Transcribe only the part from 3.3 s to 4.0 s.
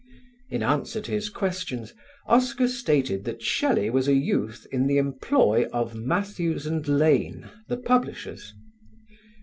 Shelley